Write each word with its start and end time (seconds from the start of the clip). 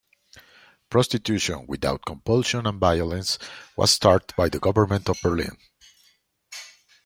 Prostitution 0.89 1.67
without 1.67 2.05
compulsion 2.07 2.65
and 2.65 2.79
violence 2.79 3.37
was 3.77 3.91
started 3.91 4.35
by 4.35 4.49
the 4.49 4.57
government 4.57 5.07
of 5.07 5.21
Berlin. 5.21 5.55